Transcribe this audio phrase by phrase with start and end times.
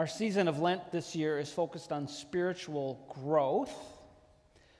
[0.00, 3.70] Our season of Lent this year is focused on spiritual growth.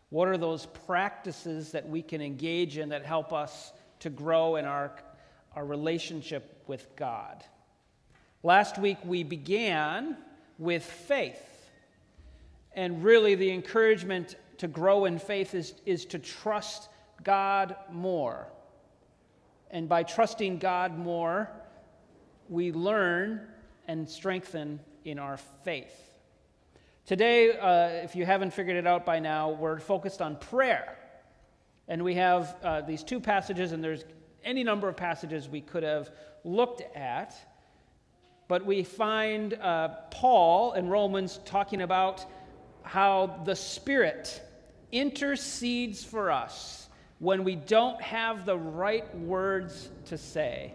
[0.08, 4.64] What are those practices that we can engage in that help us to grow in
[4.64, 4.92] our,
[5.54, 7.44] our relationship with God?
[8.42, 10.16] Last week we began
[10.58, 11.70] with faith.
[12.72, 16.88] And really, the encouragement to grow in faith is, is to trust
[17.22, 18.46] God more.
[19.70, 21.50] And by trusting God more,
[22.48, 23.46] we learn
[23.86, 25.94] and strengthen in our faith.
[27.06, 30.96] Today, uh, if you haven't figured it out by now, we're focused on prayer.
[31.88, 34.04] And we have uh, these two passages, and there's
[34.44, 36.10] any number of passages we could have
[36.44, 37.34] looked at.
[38.46, 42.24] But we find uh, Paul in Romans talking about
[42.82, 44.40] how the Spirit
[44.92, 46.88] intercedes for us
[47.18, 50.72] when we don't have the right words to say.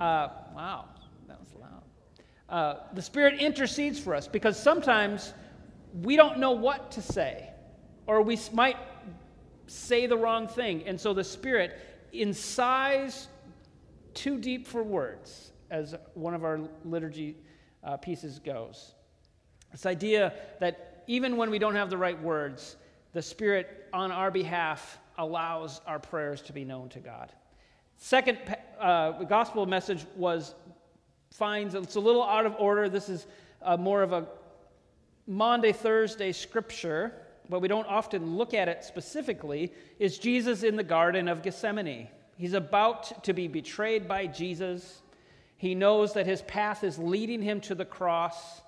[0.00, 0.84] Uh, wow,
[1.28, 1.82] that was loud.
[2.48, 5.32] Uh, the Spirit intercedes for us because sometimes
[6.02, 7.50] we don't know what to say,
[8.06, 8.76] or we might
[9.66, 10.84] say the wrong thing.
[10.86, 11.78] And so the Spirit,
[12.12, 13.28] in sighs
[14.14, 17.36] too deep for words, as one of our liturgy
[17.82, 18.92] uh, pieces goes.
[19.72, 22.76] This idea that even when we don't have the right words,
[23.12, 27.32] the Spirit on our behalf allows our prayers to be known to God.
[27.96, 28.38] Second
[28.78, 30.54] uh, gospel message was
[31.36, 32.88] finds it's a little out of order.
[32.88, 33.26] This is
[33.60, 34.26] uh, more of a
[35.26, 37.12] Maundy, Thursday scripture,
[37.50, 39.72] but we don't often look at it specifically.
[39.98, 42.08] Is Judas in the Garden of Gethsemane?
[42.38, 45.02] He's about to be betrayed by Jesus.
[45.58, 48.62] He knows that his path is leading him to the cross,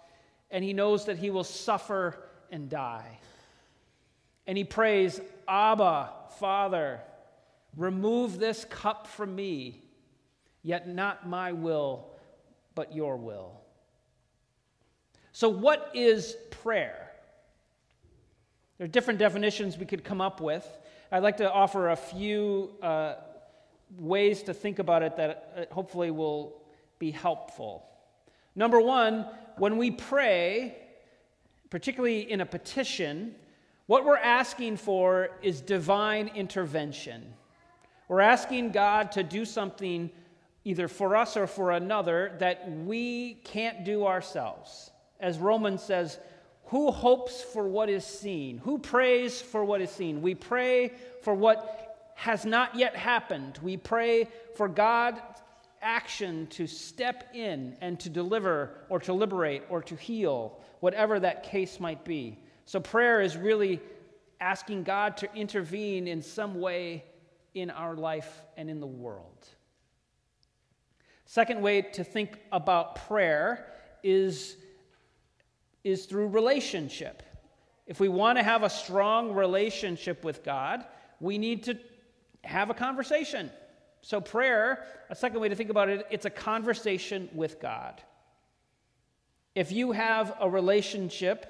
[0.50, 2.19] and he knows that he will suffer
[2.50, 3.19] and die.
[4.47, 7.00] And he prays, Abba, Father,
[7.77, 9.82] remove this cup from me,
[10.62, 12.17] yet not my will,
[12.79, 13.61] but your will.
[15.33, 17.11] So, what is prayer?
[18.77, 20.65] There are different definitions we could come up with.
[21.11, 23.15] I'd like to offer a few uh,
[23.99, 26.62] ways to think about it that uh, hopefully will
[27.00, 27.84] be helpful.
[28.55, 30.77] Number one, when we pray,
[31.71, 33.34] particularly in a petition,
[33.87, 37.34] what we're asking for is divine intervention.
[38.06, 40.11] We're asking God to do something
[40.64, 44.91] either for us or for another that we can't do ourselves.
[45.20, 46.19] As Romans says,
[46.66, 48.58] who hopes for what is seen?
[48.58, 50.20] Who prays for what is seen?
[50.20, 50.92] We pray
[51.22, 53.58] for what has not yet happened.
[53.62, 55.20] We pray for God's
[55.80, 61.42] action to step in and to deliver or to liberate or to heal, whatever that
[61.42, 62.38] case might be.
[62.66, 63.80] So, prayer is really
[64.40, 67.04] asking God to intervene in some way
[67.54, 69.48] in our life and in the world.
[71.31, 73.66] Second way to think about prayer
[74.03, 74.56] is,
[75.84, 77.22] is through relationship.
[77.87, 80.87] If we want to have a strong relationship with God,
[81.21, 81.78] we need to
[82.44, 83.50] have a conversation.
[84.00, 88.00] So, prayer, a second way to think about it, it's a conversation with God.
[89.55, 91.44] If you have a relationship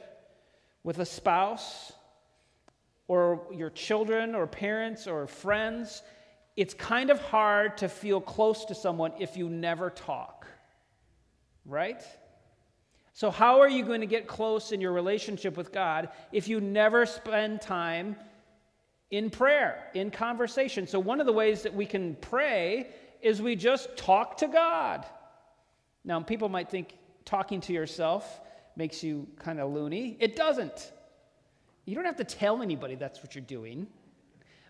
[0.82, 1.92] with a spouse,
[3.06, 6.02] or your children, or parents, or friends,
[6.58, 10.46] it's kind of hard to feel close to someone if you never talk,
[11.64, 12.02] right?
[13.12, 16.60] So, how are you going to get close in your relationship with God if you
[16.60, 18.16] never spend time
[19.10, 20.86] in prayer, in conversation.
[20.86, 22.88] So, one of the ways that we can pray
[23.22, 25.06] is we just talk to God.
[26.04, 28.40] Now, people might think talking to yourself
[28.76, 30.16] makes you kind of loony.
[30.20, 30.92] It doesn't.
[31.84, 33.86] You don't have to tell anybody that's what you're doing,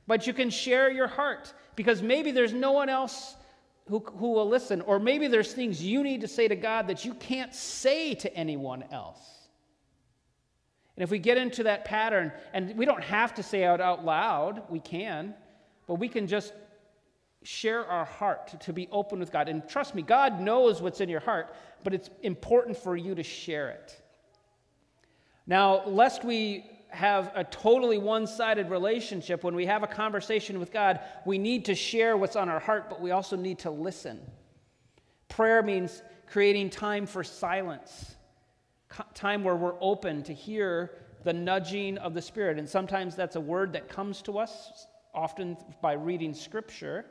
[0.09, 3.37] but you can share your heart because maybe there's no one else
[3.89, 7.05] who, who will listen, or maybe there's things you need to say to God that
[7.05, 9.21] you can't say to anyone else.
[10.97, 14.05] And if we get into that pattern, and we don't have to say out out
[14.05, 15.35] loud, we can,
[15.87, 16.53] but we can just
[17.45, 19.49] share our heart to, to be open with God.
[19.49, 21.55] And trust me, God knows what's in your heart,
[21.85, 24.03] but it's important for you to share it.
[25.47, 30.73] Now, lest we have a totally one sided relationship, when we have a conversation with
[30.73, 34.21] God, we need to share what's on our heart, but we also need to listen.
[35.29, 38.17] Prayer means creating time for silence
[39.15, 40.93] time where we're open to hear
[41.25, 42.59] the nudging of the Spirit.
[42.59, 47.05] And sometimes that's a word that comes to us, often by reading Scripture.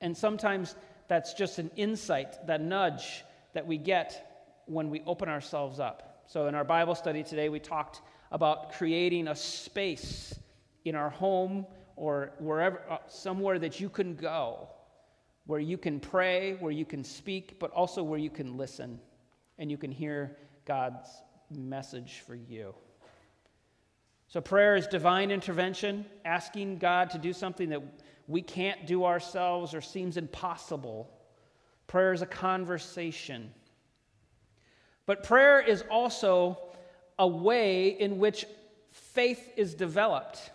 [0.00, 0.76] And sometimes
[1.08, 3.24] that's just an insight, that nudge
[3.54, 6.24] that we get when we open ourselves up.
[6.26, 10.38] So in our Bible study today, we talked about creating a space
[10.84, 14.68] in our home or wherever, uh, somewhere that you can go
[15.46, 19.00] where you can pray, where you can speak, but also where you can listen
[19.58, 21.08] and you can hear God's
[21.50, 22.74] message for you.
[24.28, 27.82] So, prayer is divine intervention, asking God to do something that
[28.26, 31.08] we can't do ourselves or seems impossible.
[31.86, 33.54] Prayer is a conversation.
[35.06, 36.58] But prayer is also
[37.18, 38.44] a way in which
[38.90, 40.50] faith is developed.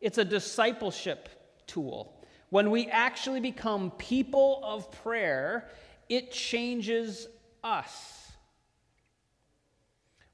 [0.00, 1.28] It's a discipleship
[1.66, 2.12] tool.
[2.50, 5.68] When we actually become people of prayer,
[6.08, 7.26] it changes
[7.64, 8.30] us.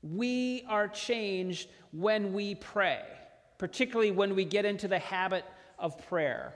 [0.02, 3.02] We are changed when we pray,
[3.58, 5.44] particularly when we get into the habit
[5.78, 6.52] of prayer.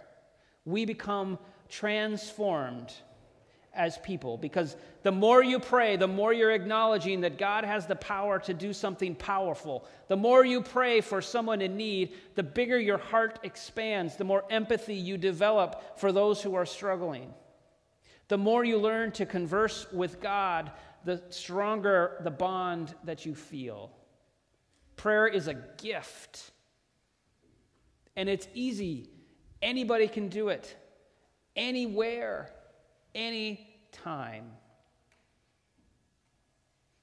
[0.64, 1.38] We become
[1.68, 2.92] transformed
[3.76, 7.94] as people because the more you pray, the more you're acknowledging that God has the
[7.94, 9.86] power to do something powerful.
[10.08, 14.44] The more you pray for someone in need, the bigger your heart expands, the more
[14.50, 17.32] empathy you develop for those who are struggling.
[18.28, 20.72] The more you learn to converse with God,
[21.04, 23.92] the stronger the bond that you feel.
[24.96, 26.50] Prayer is a gift,
[28.16, 29.10] and it's easy.
[29.62, 30.74] Anybody can do it,
[31.54, 32.50] anywhere
[33.16, 34.52] any time.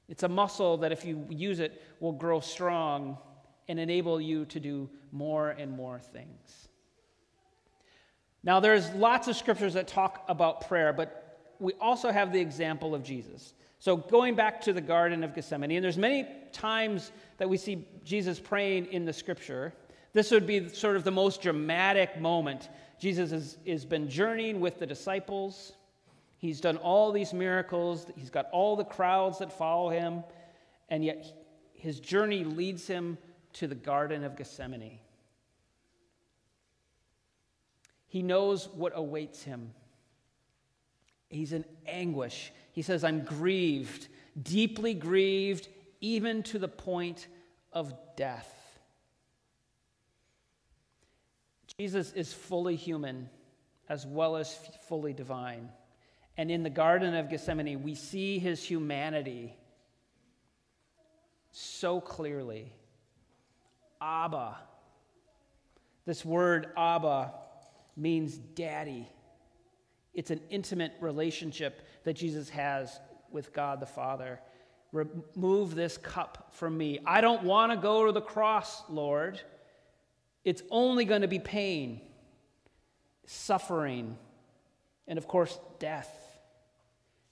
[0.08, 3.18] It's a muscle that, if you use it, will grow strong
[3.68, 6.70] and enable you to do more and more things.
[8.44, 12.94] Now, there's lots of scriptures that talk about prayer, but we also have the example
[12.94, 13.54] of Jesus.
[13.80, 17.88] So, going back to the Garden of Gethsemane, and there's many times that we see
[18.04, 19.74] Jesus praying in the scripture.
[20.14, 22.70] This would be sort of the most dramatic moment.
[23.00, 25.74] Jesus has, has been journeying with the disciples.
[26.44, 30.26] He's done all these miracles, he's got all the crowds that follow him,
[30.90, 31.26] and yet
[31.72, 33.18] his journey leads him
[33.54, 35.00] to the Garden of Gethsemane.
[38.08, 39.72] He knows what awaits him.
[41.30, 42.52] He's in anguish.
[42.74, 44.10] He says, I'm grieved,
[44.42, 45.70] deeply grieved,
[46.02, 47.30] even to the point
[47.72, 48.54] of death.
[51.78, 53.30] Jesus is fully human
[53.88, 54.54] as well as
[54.90, 55.70] fully divine.
[56.38, 59.56] And in the Garden of Gethsemane, we see his humanity
[61.52, 62.74] so clearly.
[64.02, 64.58] Abba.
[66.06, 67.34] This word Abba
[67.96, 69.08] means daddy.
[70.14, 73.00] It's an intimate relationship that Jesus has
[73.32, 74.40] with God the Father.
[74.92, 77.00] Remove this cup from me.
[77.06, 79.40] I don't want to go to the cross, Lord.
[80.44, 82.02] It's only going to be pain,
[83.26, 84.18] suffering,
[85.08, 86.23] and of course, death.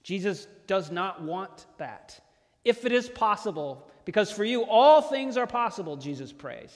[0.04, 2.20] Jesus does not want that.
[2.64, 6.72] If it is possible, because for you all things are possible, Jesus prays.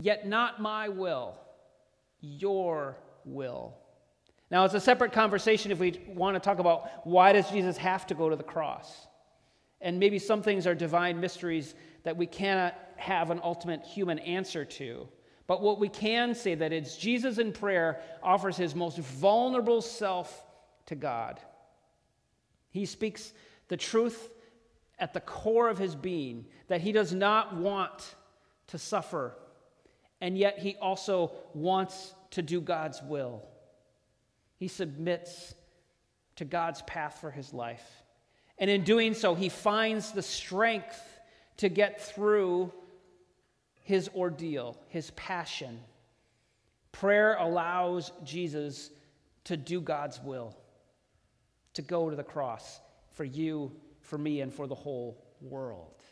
[0.00, 1.38] Yet not my will,
[2.20, 3.76] your will.
[4.50, 8.06] Now, it's a separate conversation if we want to talk about why does Jesus have
[8.08, 9.06] to go to the cross?
[9.80, 14.64] And maybe some things are divine mysteries that we cannot have an ultimate human answer
[14.64, 15.08] to.
[15.46, 20.44] But what we can say that it's Jesus in prayer offers his most vulnerable self
[20.86, 21.40] to God.
[22.72, 23.32] He speaks
[23.68, 24.34] the truth
[24.98, 28.14] at the core of his being that he does not want
[28.68, 29.36] to suffer,
[30.20, 33.42] and yet he also wants to do God's will.
[34.56, 35.54] He submits
[36.36, 37.86] to God's path for his life.
[38.58, 41.00] And in doing so, he finds the strength
[41.58, 42.72] to get through
[43.82, 45.80] his ordeal, his passion.
[46.92, 48.90] Prayer allows Jesus
[49.44, 50.56] to do God's will
[51.74, 52.80] to go to the cross
[53.14, 56.02] for you, for me, and for the whole world.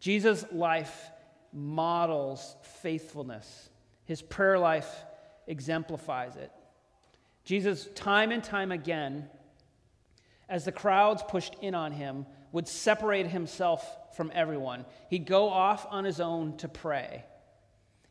[0.00, 1.10] Jesus' life
[1.52, 3.70] models faithfulness,
[4.04, 5.04] his prayer life
[5.46, 6.50] exemplifies it.
[7.44, 9.28] Jesus, time and time again,
[10.48, 14.84] as the crowds pushed in on him, would separate himself from everyone.
[15.10, 17.24] He'd go off on his own to pray.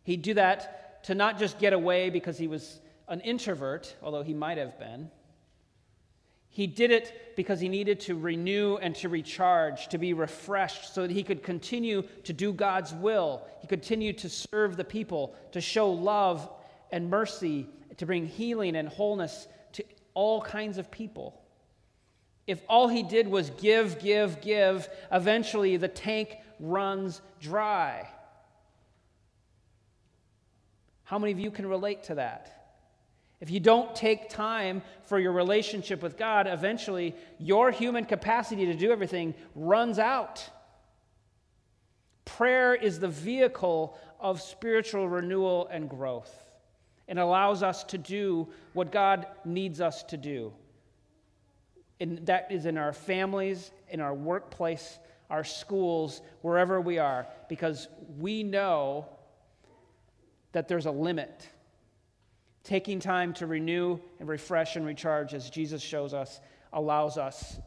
[0.03, 4.34] He'd do that to not just get away because he was an introvert, although he
[4.34, 5.10] might have been
[6.53, 11.01] he did it because he needed to renew and to recharge, to be refreshed, so
[11.01, 13.41] that he could continue to do God's will.
[13.60, 16.48] He continued to serve the people, to show love
[16.91, 17.67] and mercy,
[17.98, 19.83] to bring healing and wholeness to
[20.13, 21.41] all kinds of people.
[22.45, 28.07] If all he did was give, give, give, eventually the tank runs dry.
[31.03, 32.62] How many of you can relate to that?
[33.44, 38.74] If you don't take time for your relationship with God, eventually your human capacity to
[38.74, 40.50] do everything runs out.
[42.24, 46.34] Prayer is the vehicle of spiritual renewal and growth.
[47.08, 50.54] and allows us to do what God needs us to do.
[52.00, 57.88] And that is in our families, in our workplace, our schools, wherever we are, because
[58.18, 59.06] we know
[60.52, 61.48] that there's a limit.
[62.63, 66.39] Taking time to renew and refresh and recharge, as Jesus shows us,
[66.72, 67.60] allows us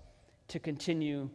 [0.49, 1.29] to continue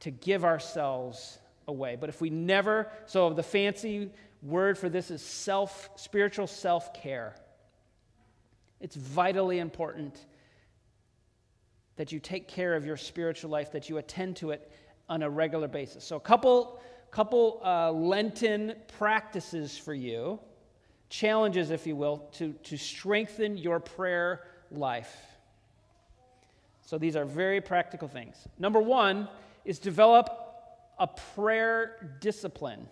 [0.00, 1.96] to give ourselves away.
[1.98, 4.10] But if we never, so the fancy
[4.42, 7.36] word for this is self, spiritual self care.
[8.80, 10.26] It's vitally important
[11.96, 14.72] that you take care of your spiritual life, that you attend to it
[15.08, 16.02] on a regular basis.
[16.02, 16.80] So, a couple,
[17.10, 20.40] couple uh, Lenten practices for you,
[21.10, 25.14] challenges, if you will, to, to strengthen your prayer life.
[26.86, 28.48] So, these are very practical things.
[28.58, 29.28] Number one
[29.64, 30.30] is develop
[30.98, 32.88] a prayer discipline.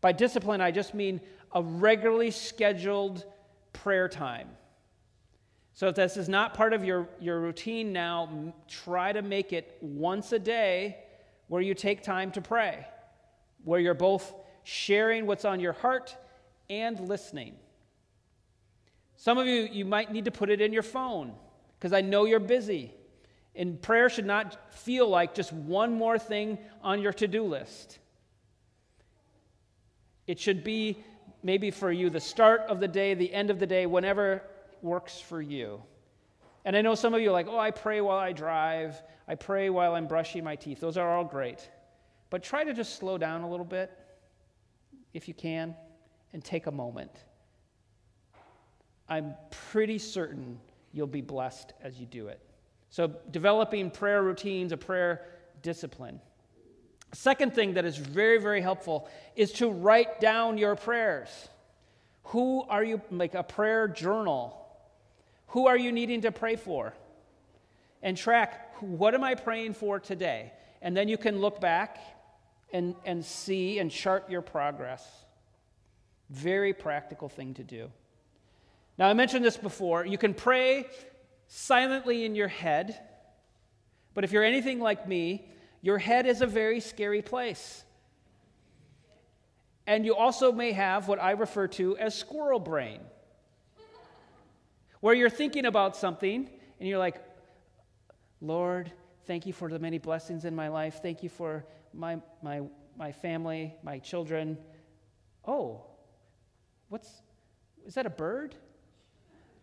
[0.00, 1.20] By discipline, I just mean
[1.52, 3.24] a regularly scheduled
[3.72, 4.48] prayer time.
[5.74, 9.78] So if this is not part of your, your routine now, try to make it
[9.80, 10.98] once a day
[11.48, 12.86] where you take time to pray,
[13.64, 16.16] where you're both sharing what's on your heart
[16.72, 17.54] and listening.
[19.16, 21.34] Some of you, you might need to put it in your phone
[21.78, 22.94] because I know you're busy.
[23.54, 27.98] And prayer should not feel like just one more thing on your to do list.
[30.26, 31.04] It should be
[31.42, 34.42] maybe for you the start of the day, the end of the day, whenever
[34.80, 35.82] works for you.
[36.64, 39.34] And I know some of you are like, oh, I pray while I drive, I
[39.34, 40.80] pray while I'm brushing my teeth.
[40.80, 41.68] Those are all great.
[42.30, 43.90] But try to just slow down a little bit,
[45.12, 45.74] if you can,
[46.32, 47.10] and take a moment.
[49.08, 49.34] I'm
[49.70, 50.58] pretty certain
[50.92, 52.40] you'll be blessed as you do it.
[52.90, 55.26] So, developing prayer routines, a prayer
[55.62, 56.20] discipline.
[57.12, 61.28] Second thing that is very, very helpful is to write down your prayers.
[62.24, 64.58] Who are you, like a prayer journal?
[65.48, 66.94] Who are you needing to pray for?
[68.02, 70.52] And track, what am I praying for today?
[70.80, 71.98] And then you can look back
[72.72, 75.06] and, and see and chart your progress.
[76.32, 77.90] Very practical thing to do.
[78.96, 80.06] Now, I mentioned this before.
[80.06, 80.86] You can pray
[81.46, 82.98] silently in your head.
[84.14, 85.46] But if you're anything like me,
[85.82, 87.84] your head is a very scary place.
[89.86, 93.00] And you also may have what I refer to as squirrel brain,
[95.00, 96.48] where you're thinking about something
[96.80, 97.20] and you're like,
[98.40, 98.90] Lord,
[99.26, 101.00] thank you for the many blessings in my life.
[101.02, 102.62] Thank you for my, my,
[102.96, 104.56] my family, my children.
[105.46, 105.84] Oh,
[106.92, 107.22] what's,
[107.86, 108.54] is that a bird?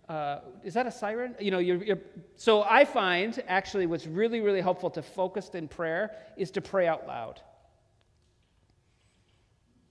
[0.09, 1.35] uh, is that a siren?
[1.39, 1.99] You know, you're, you're,
[2.35, 6.87] so I find actually what's really, really helpful to focus in prayer is to pray
[6.87, 7.39] out loud.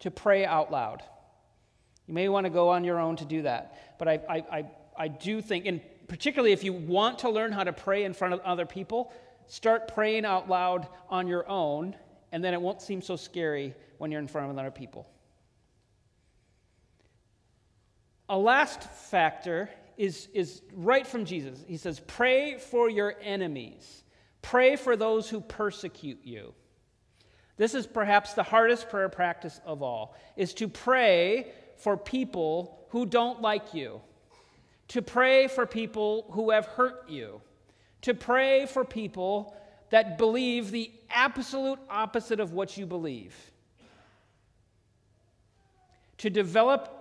[0.00, 1.04] To pray out loud.
[2.08, 3.96] You may want to go on your own to do that.
[3.98, 4.64] But I, I, I,
[4.96, 8.34] I do think, and particularly if you want to learn how to pray in front
[8.34, 9.12] of other people,
[9.46, 11.94] start praying out loud on your own,
[12.32, 15.06] and then it won't seem so scary when you're in front of other people.
[18.28, 21.64] A last factor is, is right from Jesus.
[21.66, 24.04] He says, Pray for your enemies,
[24.42, 26.54] pray for those who persecute you.
[27.56, 33.04] This is perhaps the hardest prayer practice of all, is to pray for people who
[33.04, 34.00] don't like you,
[34.88, 37.40] to pray for people who have hurt you,
[38.02, 39.56] to pray for people
[39.90, 43.34] that believe the absolute opposite of what you believe.
[46.18, 46.97] To develop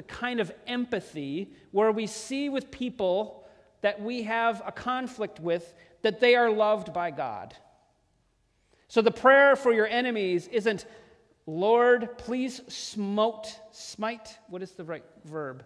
[0.00, 3.44] the kind of empathy where we see with people
[3.82, 7.54] that we have a conflict with that they are loved by God.
[8.88, 10.86] So the prayer for your enemies isn't,
[11.44, 15.64] Lord, please smote, smite, what is the right verb?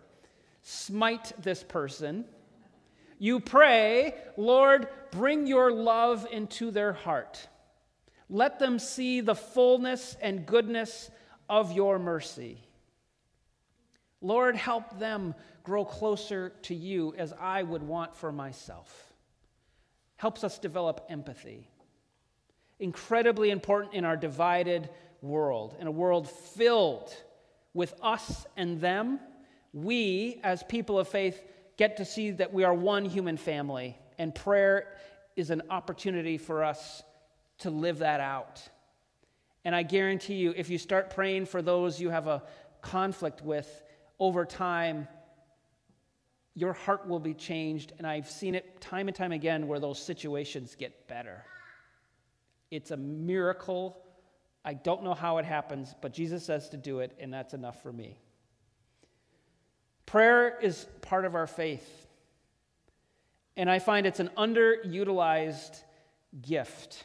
[0.62, 2.24] Smite this person.
[3.20, 7.46] You pray, Lord, bring your love into their heart.
[8.28, 11.08] Let them see the fullness and goodness
[11.48, 12.58] of your mercy.
[14.24, 19.12] Lord, help them grow closer to you as I would want for myself.
[20.16, 21.68] Helps us develop empathy.
[22.80, 24.88] Incredibly important in our divided
[25.20, 27.14] world, in a world filled
[27.74, 29.20] with us and them.
[29.74, 31.42] We, as people of faith,
[31.76, 34.96] get to see that we are one human family, and prayer
[35.36, 37.02] is an opportunity for us
[37.58, 38.62] to live that out.
[39.66, 42.42] And I guarantee you, if you start praying for those you have a
[42.80, 43.82] conflict with,
[44.18, 45.08] over time,
[46.54, 47.92] your heart will be changed.
[47.98, 51.44] And I've seen it time and time again where those situations get better.
[52.70, 53.96] It's a miracle.
[54.64, 57.82] I don't know how it happens, but Jesus says to do it, and that's enough
[57.82, 58.18] for me.
[60.06, 62.06] Prayer is part of our faith.
[63.56, 65.80] And I find it's an underutilized
[66.42, 67.04] gift.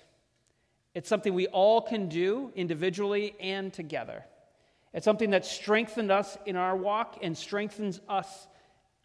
[0.95, 4.25] It's something we all can do individually and together.
[4.93, 8.47] It's something that strengthened us in our walk and strengthens us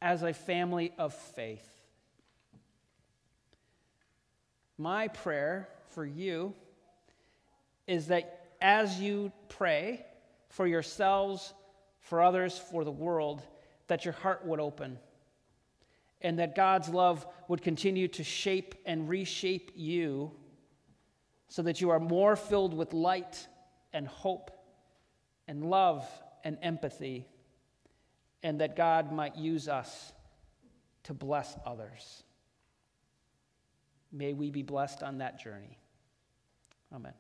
[0.01, 1.69] as a family of faith.
[4.79, 6.55] My prayer for you
[7.87, 10.05] is that as you pray
[10.49, 11.53] for yourselves,
[12.01, 13.43] for others, for the world,
[13.89, 14.99] that your heart would open
[16.23, 20.33] and that God's love would continue to shape and reshape you
[21.49, 23.47] so that you are more filled with light
[23.93, 24.51] and hope
[25.49, 26.07] and love
[26.45, 27.27] and empathy,
[28.43, 30.13] and that God might use us
[31.05, 32.23] to bless others.
[34.13, 35.79] May we be blessed on that journey.
[36.95, 37.15] Amen.